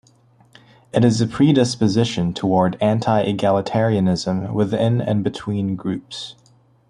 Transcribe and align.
It 0.93 1.05
is 1.05 1.21
a 1.21 1.27
predisposition 1.27 2.33
toward 2.33 2.75
anti-egalitarianism 2.81 4.51
within 4.51 4.99
and 4.99 5.23
between 5.23 5.75
groups. 5.75 6.33